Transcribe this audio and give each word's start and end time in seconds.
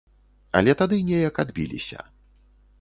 Але 0.61 0.71
тады 0.79 0.99
неяк 1.11 1.35
адбіліся. 1.45 1.99